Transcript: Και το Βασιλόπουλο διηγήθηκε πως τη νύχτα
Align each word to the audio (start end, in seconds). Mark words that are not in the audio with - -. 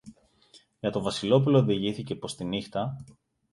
Και 0.79 0.89
το 0.89 1.01
Βασιλόπουλο 1.01 1.63
διηγήθηκε 1.63 2.15
πως 2.15 2.35
τη 2.35 2.43
νύχτα 2.43 2.97